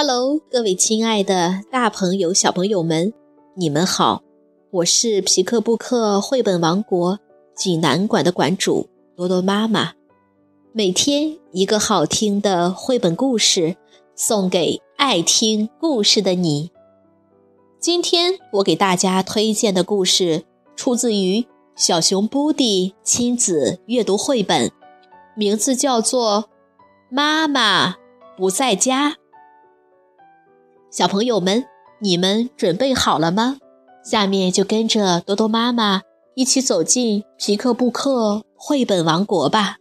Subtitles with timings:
[0.00, 3.12] Hello，各位亲爱的大朋友、小朋友们，
[3.56, 4.22] 你们好！
[4.70, 7.18] 我是皮克布克绘本王国
[7.56, 9.94] 济南馆的馆主多多妈妈。
[10.70, 13.76] 每天一个好听的绘本故事，
[14.14, 16.70] 送给爱听故事的你。
[17.80, 20.44] 今天我给大家推荐的故事，
[20.76, 24.70] 出自于小熊布迪亲子阅读绘本，
[25.36, 26.42] 名字叫做
[27.10, 27.96] 《妈妈
[28.36, 29.10] 不在家》。
[30.90, 31.64] 小朋友们，
[32.00, 33.58] 你们准备好了吗？
[34.02, 36.00] 下面就跟着多多妈妈
[36.34, 39.76] 一起走进皮克布克绘本王国吧。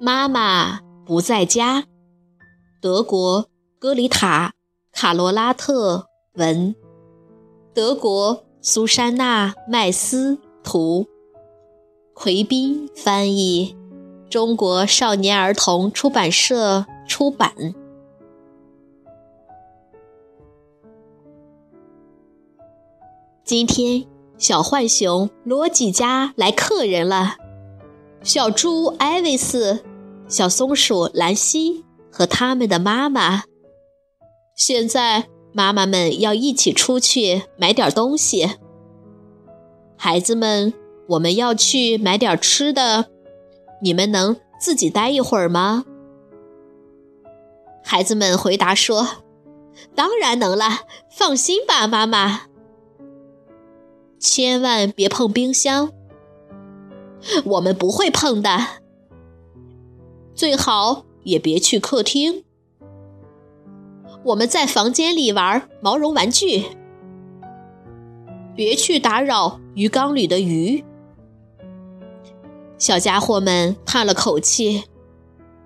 [0.00, 1.84] 妈妈不在家，
[2.80, 3.48] 德国
[3.78, 4.57] 戈里塔。
[5.00, 6.74] 卡罗拉特文，
[7.72, 11.06] 德国苏珊娜麦斯图，
[12.14, 13.76] 奎斌翻译，
[14.28, 17.52] 中国少年儿童出版社出版。
[23.44, 24.04] 今天
[24.36, 27.36] 小浣熊罗吉家来客人了，
[28.24, 29.84] 小猪艾维斯、
[30.26, 33.44] 小松鼠兰西和他们的妈妈。
[34.58, 38.56] 现在妈妈们要一起出去买点东西。
[39.96, 40.74] 孩子们，
[41.10, 43.06] 我们要去买点吃的，
[43.80, 45.84] 你们能自己待一会儿吗？
[47.84, 49.08] 孩子们回答说
[49.94, 52.42] ：“当然能了，放心吧，妈妈。
[54.18, 55.92] 千万别碰冰箱，
[57.44, 58.58] 我们不会碰的。
[60.34, 62.42] 最好也别去客厅。”
[64.24, 66.64] 我们在房间里玩毛绒玩具，
[68.54, 70.84] 别去打扰鱼缸里的鱼。
[72.76, 74.84] 小家伙们叹了口气：“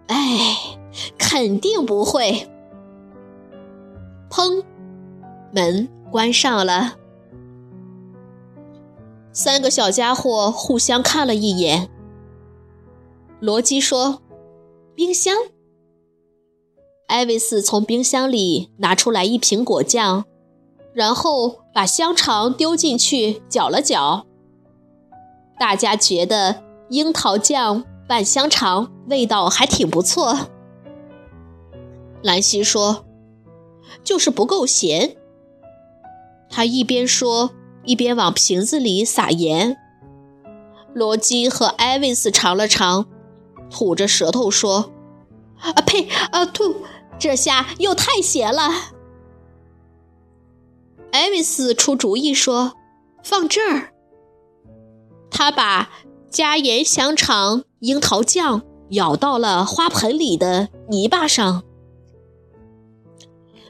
[0.09, 0.79] 哎，
[1.19, 2.49] 肯定不会。”
[4.31, 4.63] 砰，
[5.53, 6.97] 门关上了。
[9.33, 11.91] 三个小家伙互相看了一眼。
[13.41, 14.23] 罗基说
[14.95, 15.35] ：“冰箱。”
[17.13, 20.25] 艾维斯从冰箱里拿出来一瓶果酱，
[20.95, 24.25] 然后把香肠丢进去搅了搅。
[25.61, 30.49] 大家觉得樱桃酱拌香肠味道还挺不错。
[32.23, 33.05] 兰西说
[34.03, 35.15] ：“就是不够咸。”
[36.49, 37.51] 他一边说
[37.85, 39.77] 一边往瓶子里撒盐。
[40.95, 43.07] 罗基和艾维斯尝了尝，
[43.71, 44.91] 吐着舌头说
[45.61, 46.09] ：“啊呸！
[46.31, 46.75] 啊吐！”
[47.23, 48.69] 这下又太咸了。
[51.13, 52.73] 艾维斯出主意说
[53.23, 53.93] ：“放这儿。”
[55.31, 55.89] 他把
[56.29, 61.63] 加盐香肠樱桃酱舀到了花盆里的泥巴上，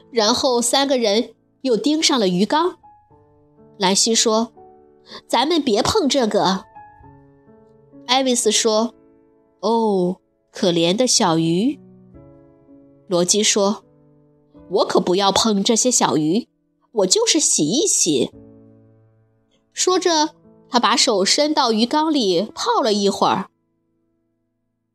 [0.09, 2.79] 然后三个人又盯上了鱼缸。
[3.77, 4.51] 兰西说
[5.29, 6.65] ：“咱们别碰这个。”
[8.07, 8.95] 艾维斯说
[9.61, 10.17] ：“哦，
[10.51, 11.79] 可怜的小鱼。”
[13.07, 13.83] 罗基说
[14.71, 16.47] ：“我可不要碰这些小鱼，
[16.91, 18.31] 我就是洗一洗。”
[19.73, 20.35] 说着，
[20.69, 23.49] 他把手伸到鱼缸里泡了一会儿。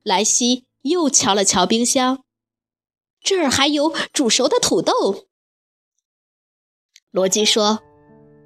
[0.03, 2.25] 莱西又瞧了瞧冰箱，
[3.21, 5.27] 这儿还有煮熟的土豆。
[7.11, 7.81] 罗基说：“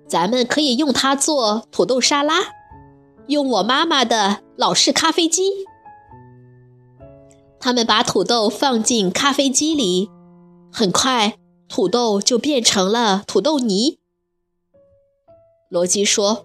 [0.09, 2.41] 咱们可以用它做土豆沙拉，
[3.29, 5.67] 用我妈妈的老式咖啡机。”
[7.63, 10.11] 他们把土豆放进咖啡机里，
[10.73, 14.01] 很快土豆就变成了土豆泥。
[15.71, 16.45] 罗基说：“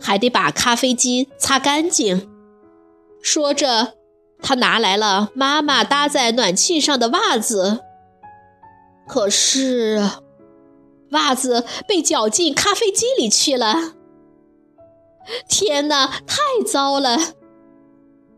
[0.00, 2.28] 还得把咖啡机擦干净。”
[3.22, 3.94] 说着，
[4.42, 7.84] 他拿来了妈妈搭在暖气上的袜子。
[9.06, 10.02] 可是，
[11.12, 13.94] 袜子被搅进咖啡机里去了。
[15.48, 16.36] 天哪，太
[16.66, 17.16] 糟了！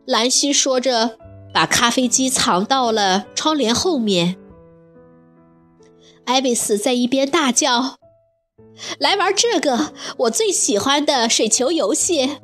[0.05, 1.19] 兰西说着。
[1.57, 4.37] 把咖啡机藏到了窗帘后面。
[6.27, 7.97] 艾维斯在一边大叫
[9.01, 12.41] ：“来玩这个我最喜欢的水球游戏！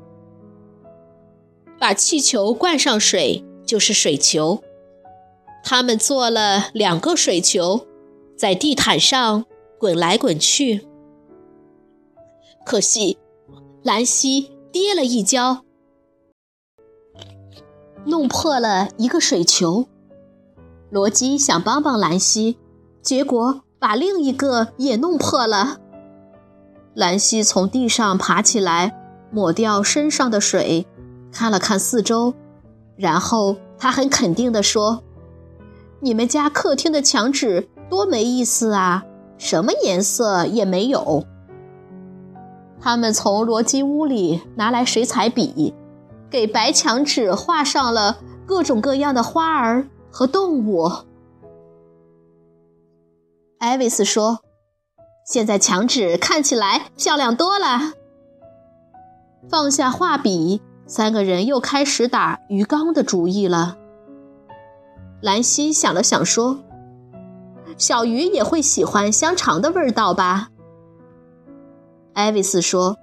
[1.79, 4.63] 把气球灌上水就是水球。”
[5.63, 7.87] 他们做了两个水球，
[8.35, 9.45] 在地毯上
[9.79, 10.87] 滚来滚去。
[12.65, 13.19] 可惜，
[13.83, 15.67] 兰西跌了一跤。
[18.05, 19.87] 弄破了一个水球，
[20.91, 22.59] 罗基想帮帮兰西，
[23.01, 25.79] 结果把另一个也弄破了。
[26.95, 28.99] 兰溪从地上爬起来，
[29.31, 30.87] 抹掉身上的水，
[31.31, 32.35] 看了看四周，
[32.97, 35.03] 然后他很肯定地说
[36.01, 39.05] ：“你们家客厅的墙纸多没意思啊，
[39.39, 41.25] 什么颜色也没有。”
[42.79, 45.73] 他们从罗基屋里拿来水彩笔，
[46.33, 50.91] 给白墙纸画上了各种各样的花儿和动物。
[53.59, 54.41] 艾维斯说
[55.29, 57.93] ：“现在墙纸看起来漂亮多了。”
[59.51, 63.77] 放下画笔，三个人又开始打鱼缸的主意了。
[65.21, 66.61] 兰西想了想说
[67.77, 70.49] ：“小鱼也会喜欢香肠的味道吧？”
[72.15, 72.97] 艾维斯说：“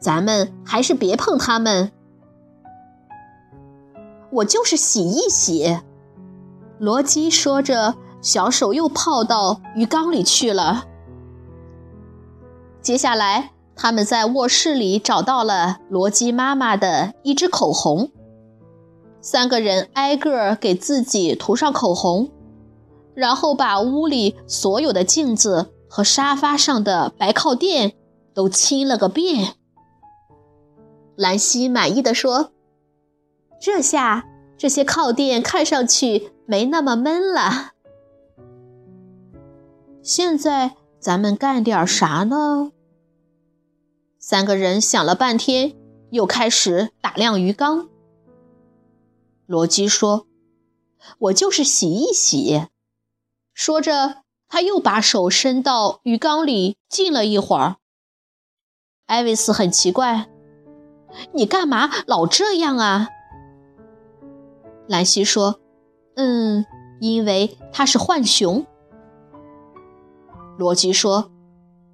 [0.00, 1.90] 咱们还是别碰它们。”
[4.32, 5.80] 我就是洗一洗。”
[6.78, 7.94] 罗基说着。
[8.22, 10.84] 小手又泡到鱼缸里去了。
[12.82, 18.10] 接下来，他们在卧室里找到了罗基妈妈的一支口红。
[19.22, 22.30] 三个人挨个给自己涂上口红，
[23.14, 27.94] 然后把屋里所有的镜子和沙发上的白靠垫
[28.34, 29.54] 都亲了个遍。
[31.16, 32.52] 兰西满意的说
[33.60, 34.26] ：“这下
[34.56, 37.72] 这些靠垫看上去没那么闷了。”
[40.02, 42.72] 现在咱们干点啥呢？
[44.18, 45.76] 三个人想了半天，
[46.10, 47.88] 又开始打量鱼缸。
[49.46, 50.26] 罗基说
[51.18, 52.66] ：“我就是洗一洗。”
[53.52, 57.76] 说着，他又把手伸到鱼缸里浸了一会儿。
[59.06, 60.30] 艾维斯很奇怪
[61.34, 63.08] ：“你干嘛老这样啊？”
[64.90, 65.60] 兰西说
[66.18, 66.66] ：“嗯，
[66.98, 68.66] 因为他是浣熊。”
[70.58, 71.30] 罗辑说：“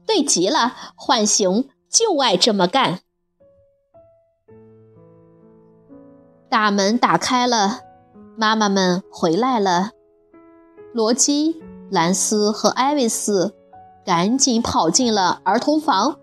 [0.09, 3.01] 对极了，浣熊就爱这么干。”
[6.49, 7.81] 大门打开了，
[8.35, 9.91] 妈妈们回来了。
[10.95, 13.55] 罗基、兰斯和艾维斯
[14.07, 16.17] 赶紧跑进了儿童房，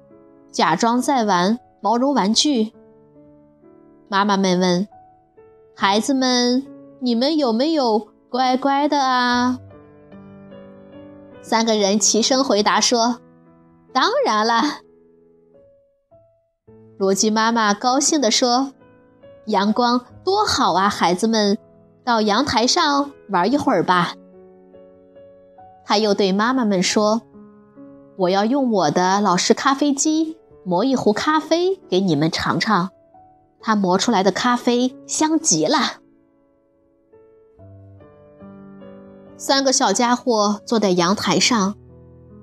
[0.51, 2.73] 假装在玩毛绒玩具。
[4.07, 4.87] 妈妈们问
[5.75, 6.65] ：“孩子们，
[6.99, 9.59] 你们有没有乖乖的啊？”
[11.41, 13.19] 三个人齐声回答说
[13.91, 14.61] ：“当然了。”
[16.97, 18.71] 罗辑妈妈高兴地说
[19.47, 21.57] ：“阳光多好啊，孩子们，
[22.05, 24.13] 到阳台上玩一会儿吧。”
[25.85, 27.23] 他又对妈妈们说
[28.15, 32.91] ：“我要用我的老式咖啡机磨一壶咖啡给你们尝尝，
[33.63, 36.01] 他磨出来的咖啡香极了。”
[39.35, 41.75] 三个小家伙坐在阳台上，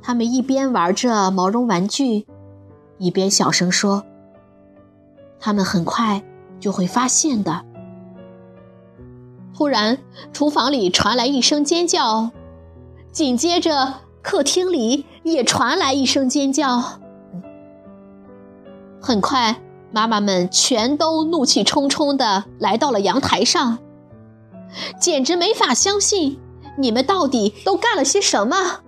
[0.02, 2.26] 他们一边玩着毛绒玩具，
[2.98, 4.04] 一边小声说
[5.38, 6.22] ：“他们很快
[6.58, 7.64] 就会发现的。”
[9.54, 9.98] 突然，
[10.32, 12.30] 厨房里传来一声尖叫，
[13.12, 16.82] 紧接着客厅里也传来一声尖叫。
[19.00, 19.60] 很快，
[19.92, 23.78] 妈妈们全都怒气冲冲地来到了阳台上，
[25.00, 26.38] 简直没法相信。
[26.78, 28.80] 你们到底都干了些什么？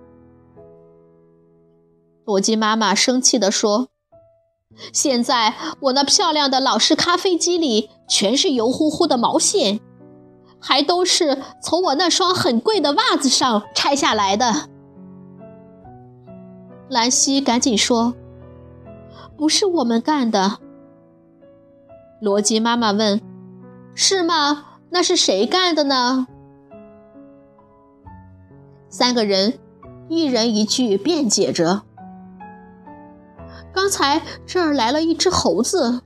[2.25, 3.89] 罗基妈妈生气地说
[4.93, 9.81] ：“现在我那漂亮的老式咖啡机里全是油乎乎的毛线，
[10.57, 14.69] 还都是从我那双很贵的袜子上拆下来的。”
[16.89, 18.15] 兰西赶紧说
[19.37, 20.59] ：“不是我们干的。”
[22.23, 23.21] 罗基妈妈问
[23.93, 24.79] ：“是吗？
[24.91, 26.25] 那是谁干的呢？”
[28.87, 29.59] 三个人，
[30.07, 31.83] 一人一句辩解着。
[33.73, 36.01] 刚才这儿来了一只猴子，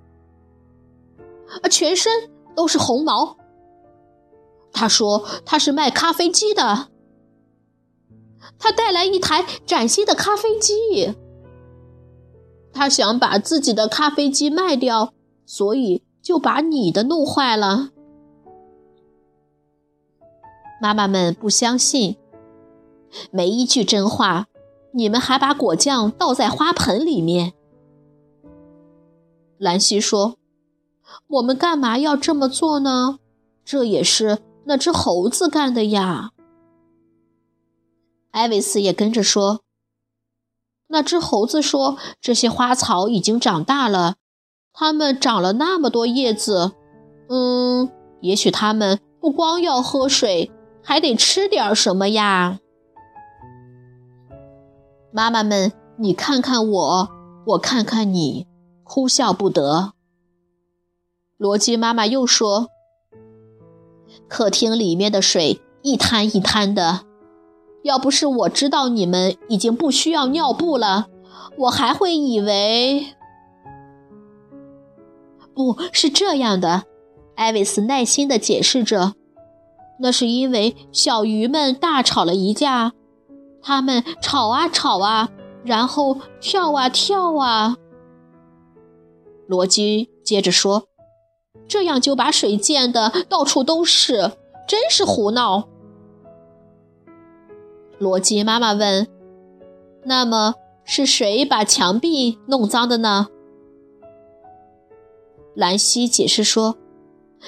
[1.62, 3.38] 啊，全身都是红毛。
[4.72, 6.88] 他说他是卖咖啡机的，
[8.58, 11.14] 他带来一台崭新的咖啡机，
[12.74, 15.14] 他想把自己的咖啡机卖掉，
[15.46, 17.92] 所以就把你的弄坏了。
[20.82, 22.18] 妈妈们不相信。
[23.32, 24.48] 没一句真话，
[24.92, 27.54] 你们还把果酱倒在花盆里面。
[29.58, 30.36] 兰西说
[31.28, 33.20] ：“我们干嘛要这么做呢？
[33.64, 36.32] 这也是那只猴子干的呀。”
[38.32, 39.62] 艾维斯也跟着说
[40.88, 44.16] ：“那只猴子说，这些花草已经长大了，
[44.80, 46.74] 它们长了那么多叶子，
[47.30, 47.90] 嗯，
[48.22, 50.52] 也许它们不光要喝水，
[50.84, 52.60] 还得吃点什么呀。”
[55.12, 57.10] 妈妈们，你看看我，
[57.48, 58.46] 我看看你，
[58.84, 59.94] 哭笑不得。
[61.38, 62.68] 罗基妈妈又说
[64.30, 67.02] ：“客厅里面的水一滩一滩的，
[67.84, 71.08] 要不是我知道你们已经不需要尿布了，
[71.58, 73.17] 我还会以为……
[75.58, 76.84] 不是这样的。”
[77.36, 79.16] 艾维斯耐心地解释着
[80.00, 82.94] ：“那是因为小鱼们大吵了一架。”
[83.62, 85.30] 他们吵啊吵啊，
[85.66, 87.76] 然后跳啊跳啊。
[89.48, 90.84] 罗基接着说
[91.68, 94.32] ：“这样就把水溅得到处都是，
[94.68, 95.68] 真是胡闹。”
[98.00, 99.08] 罗基妈妈问
[100.06, 100.54] ：“那么
[100.86, 103.28] 是谁把墙壁弄脏的呢？”
[105.58, 106.78] 兰西解释说：“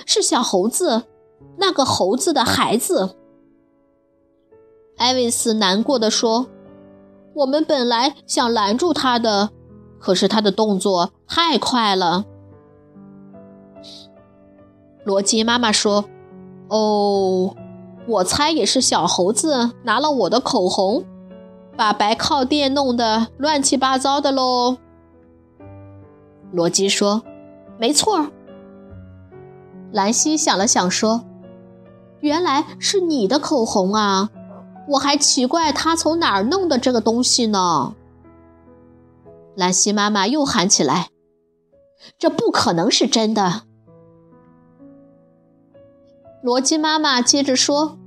[0.03, 1.03] 是小猴子，
[1.59, 3.15] 那个猴子的孩子。”
[4.97, 6.47] 艾维斯难过的说
[7.35, 9.51] ：“我们本来想拦住他的，
[9.99, 12.25] 可是他的动作太快了。”
[15.05, 16.05] 罗基妈妈说
[16.69, 17.55] ：“哦，
[18.07, 21.05] 我猜也是小猴子拿了我的口红，
[21.77, 24.77] 把白靠垫弄得乱七八糟的喽。”
[26.51, 27.21] 罗基说
[27.79, 28.29] ：“没错。”
[29.91, 31.23] 兰西想了想说
[32.21, 34.29] ：“原来是你的口红啊。”
[34.89, 37.93] 我还奇怪他从哪儿弄的这个东西呢。
[39.55, 41.09] 兰西妈妈又喊起来
[42.17, 43.63] ：“这不可能是真的！”
[46.41, 47.99] 罗基妈妈接着说：“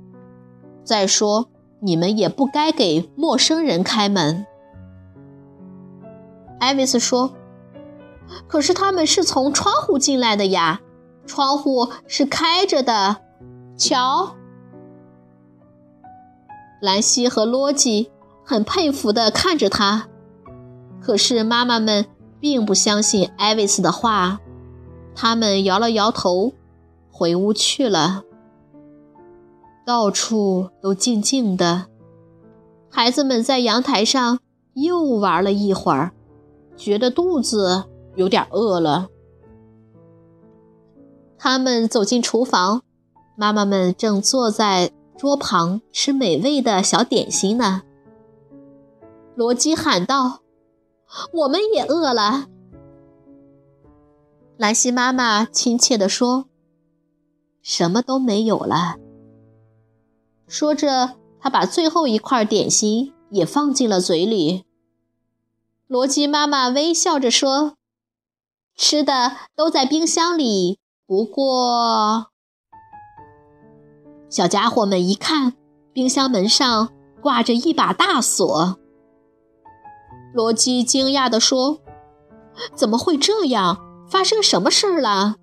[0.83, 1.47] 再说，
[1.79, 4.45] 你们也不该给陌生人开门。”
[6.59, 7.33] 艾维斯说
[8.47, 10.81] ：“可是他们是从窗户进来的呀，
[11.25, 13.17] 窗户是开着的，
[13.77, 14.35] 瞧。”
[16.81, 18.11] 兰西和罗基
[18.43, 20.07] 很佩服地看着他，
[21.01, 22.05] 可是妈妈们
[22.39, 24.39] 并不相信艾维斯的话，
[25.15, 26.53] 他们摇了摇头，
[27.09, 28.23] 回屋去了。
[29.85, 31.85] 到处都静静的，
[32.89, 34.39] 孩子们在阳台上
[34.73, 36.11] 又玩了一会儿，
[36.75, 37.85] 觉得肚子
[38.15, 39.09] 有点饿了。
[41.37, 42.83] 他们走进厨房，
[43.35, 44.91] 妈妈们正坐在。
[45.15, 47.83] 桌旁吃美味的小点心呢。
[49.35, 50.41] 罗基喊道
[51.31, 52.47] ：“我们也饿了。”
[54.57, 56.47] 兰西妈妈亲切地说
[57.61, 58.97] ：“什么都没有了。”
[60.47, 64.65] 说着，她把最后一块点心也放进了嘴里。
[65.87, 67.75] 罗基妈妈微笑着说
[68.75, 72.27] ：“吃的都在冰箱里，不过……”
[74.29, 75.53] 小家伙们一看，
[75.93, 76.89] 冰箱门上
[77.21, 78.77] 挂着一把大锁。
[80.33, 81.79] 罗基惊讶地说
[82.73, 83.77] ：“怎么会这样？
[84.09, 85.35] 发生什么事儿了？”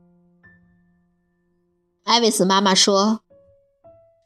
[2.05, 3.21] 艾维斯妈妈说：“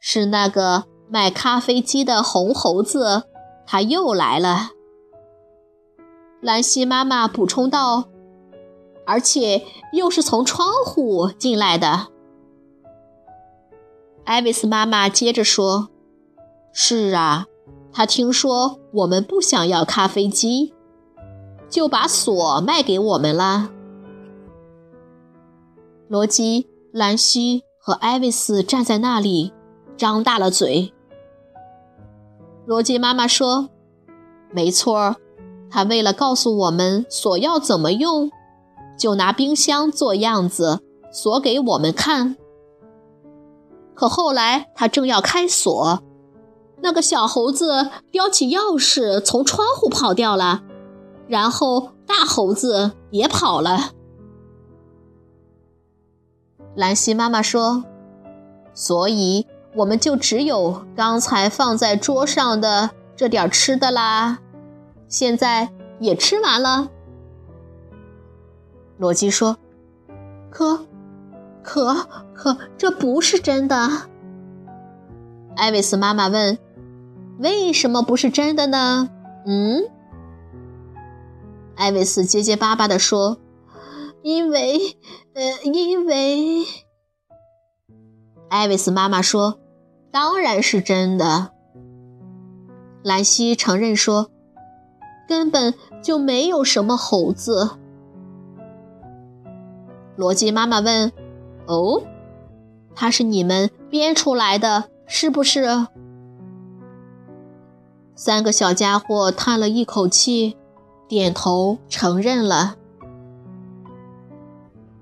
[0.01, 3.23] 是那个卖咖啡机的红猴子，
[3.67, 4.71] 他又来了。”
[6.41, 8.09] 兰西妈妈补充道
[9.05, 12.07] ：“而且又是从窗户进来的。”
[14.25, 15.89] 艾维斯妈妈接着说
[16.73, 17.45] ：“是啊，
[17.91, 20.73] 他听说我们不想要咖啡机，
[21.69, 23.71] 就把锁卖给我们了。”
[26.07, 29.53] 罗基、兰西和艾维斯站在那里，
[29.95, 30.91] 张大了嘴。
[32.65, 33.69] 罗基妈妈说
[34.51, 35.17] ：“没错，
[35.69, 38.31] 他为了告诉我们锁要怎么用，
[38.97, 42.35] 就拿冰箱做样子锁给我们看。”
[43.95, 46.03] 可后来，他正要开锁，
[46.81, 50.63] 那个小猴子叼起钥匙从窗户跑掉了，
[51.27, 53.91] 然后大猴子也跑了。
[56.75, 57.85] 兰西妈妈说
[58.75, 64.39] ：“所以我们就只有刚才放在桌上的这点吃的啦，
[65.07, 65.71] 现在
[66.01, 66.89] 也吃完了。”
[68.97, 69.57] 罗基说
[70.51, 70.85] ：“可。”
[71.67, 71.95] 可
[72.35, 73.75] 可，这不是真的。
[75.55, 76.59] 艾维斯妈妈问
[77.41, 79.09] ：“为什么不是真的呢？”
[79.47, 79.81] 嗯，
[81.75, 83.39] 艾维斯结结巴巴地说
[84.21, 84.77] ：“因为，
[85.33, 86.65] 呃，因为……”
[88.49, 89.59] 艾维斯妈妈说
[90.13, 91.49] ：“当然是真的。”
[93.01, 94.29] 兰西承认说
[95.27, 95.73] ：“根本
[96.03, 97.77] 就没有什么猴子。”
[100.15, 101.11] 罗基妈妈问。
[101.67, 102.03] 哦，
[102.95, 105.87] 他是你们编出来的，是不是？
[108.15, 110.55] 三个小家伙叹了一口气，
[111.07, 112.75] 点头承认了。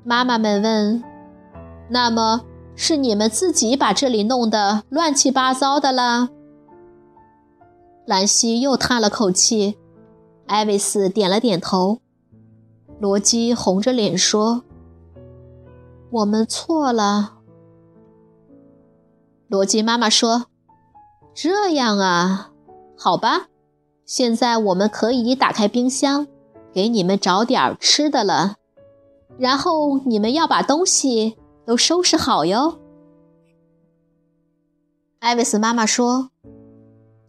[0.03, 1.03] 妈妈们问
[1.89, 2.41] ：“那么
[2.75, 6.29] 是你们自己把这里弄得乱七八糟的了？”
[8.08, 9.77] 兰西又叹了口气，
[10.48, 12.00] 艾维斯点了点头。
[13.00, 14.63] 罗基红着脸说
[16.13, 17.39] ：“我们错了。”
[19.50, 20.46] 罗基妈妈说
[21.36, 22.51] ：“这样啊，
[22.98, 23.48] 好吧，
[24.05, 26.27] 现在我们可以打开冰箱，
[26.72, 28.55] 给你们找点吃的了。
[29.38, 32.79] 然后你们要把东西都收拾好哟。”
[35.20, 36.29] 艾维斯妈妈说。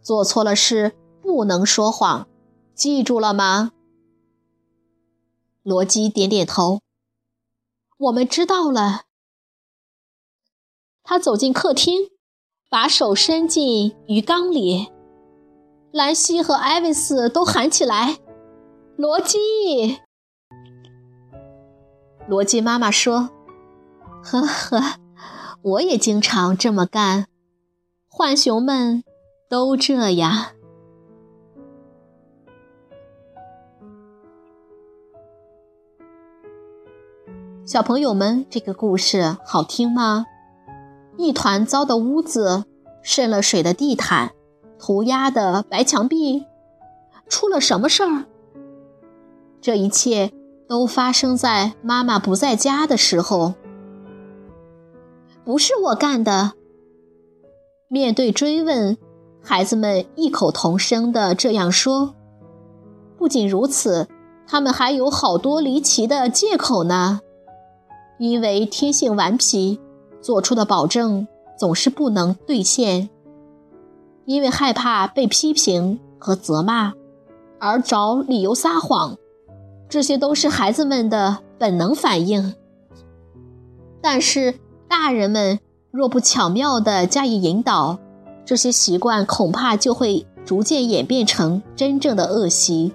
[0.02, 2.28] 做错了事不能说谎，
[2.74, 3.72] 记住了吗？
[5.62, 6.80] 罗基点点头。
[7.96, 9.02] 我们知道了。
[11.02, 12.10] 他走进客厅，
[12.70, 14.92] 把手伸进鱼缸里。
[15.92, 18.18] 兰西和艾维斯都喊起来
[18.96, 20.00] ：“罗基！”
[22.28, 23.30] 罗基妈妈说
[24.24, 24.98] ：“呵呵，
[25.62, 27.26] 我也经常这么干。”
[28.08, 29.04] 浣熊们。
[29.46, 30.46] 都这样，
[37.66, 40.26] 小朋友们，这个故事好听吗？
[41.16, 42.64] 一团糟的屋子，
[43.02, 44.33] 渗了水的地毯，
[44.78, 46.44] 涂鸦的白墙壁，
[47.26, 48.26] 出了什么事儿？
[49.62, 50.30] 这一切
[50.68, 53.54] 都发生在妈妈不在家的时候。
[55.42, 56.52] 不是我干的。
[57.88, 58.99] 面对追问。
[59.47, 62.14] 孩子们异口同声地这样说。
[63.18, 64.09] 不仅如此，
[64.47, 67.21] 他们还有好多离奇的借口呢。
[68.18, 69.81] 因为天性顽皮，
[70.20, 71.27] 做出的保证
[71.59, 73.09] 总是不能兑现；
[74.24, 76.92] 因为害怕被批评和责骂，
[77.59, 79.16] 而找理由撒谎。
[79.88, 82.55] 这些都是孩子们的本能反应。
[84.00, 84.55] 但是，
[84.88, 85.59] 大人们
[85.90, 87.98] 若不巧妙地加以引导，
[88.44, 92.92] 这些习惯恐怕就会逐渐演变成真正的恶习，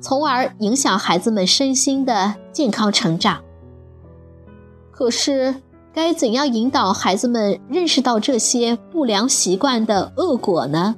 [0.00, 3.42] 从而影响孩子们身心的健康成长。
[4.98, 5.54] 可是，
[5.92, 10.96] 该怎样引导孩子们认识到这些不良习惯的恶果呢？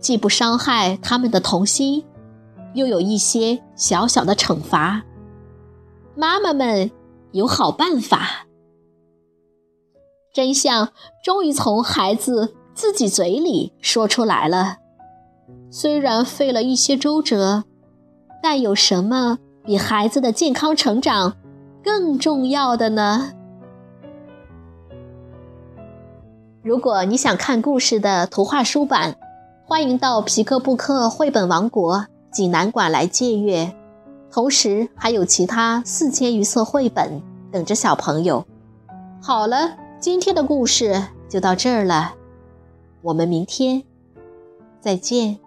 [0.00, 2.02] 既不伤害他们的童心，
[2.72, 5.02] 又有一些小小的惩罚。
[6.14, 6.90] 妈妈们
[7.32, 8.46] 有好办法。
[10.32, 10.88] 真相
[11.22, 14.78] 终于从孩子自己嘴里说出来了，
[15.70, 17.64] 虽然费了一些周折，
[18.42, 21.36] 但有什么比孩子的健康成长
[21.86, 23.30] 更重要的呢？
[26.64, 29.14] 如果你想看故事的图画书版，
[29.64, 33.72] 欢迎到皮克布克绘本王国济南馆来借阅，
[34.32, 37.22] 同时还有其他四千余册绘本
[37.52, 38.44] 等着小朋友。
[39.22, 39.76] 好了。
[39.98, 42.12] 今天的故事就到这儿了，
[43.00, 43.82] 我们明天
[44.78, 45.38] 再见。